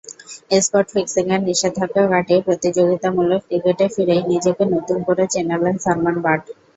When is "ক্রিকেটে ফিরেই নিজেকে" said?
3.47-4.63